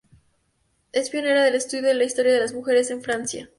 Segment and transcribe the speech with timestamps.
[0.93, 3.49] Es pionera del estudio de la historia de las mujeres en Francia.